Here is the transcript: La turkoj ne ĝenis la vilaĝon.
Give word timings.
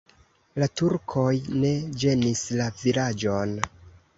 La 0.61 0.67
turkoj 0.81 1.35
ne 1.65 1.73
ĝenis 2.05 2.43
la 2.61 2.71
vilaĝon. 2.81 3.55